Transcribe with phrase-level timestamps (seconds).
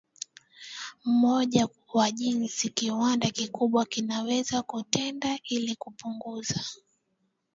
[1.05, 6.63] mmoja wa jinsi kiwanda kikubwa kinaweza kutenda ili kupunguza